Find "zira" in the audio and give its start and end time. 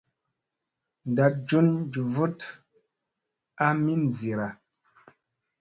4.17-4.47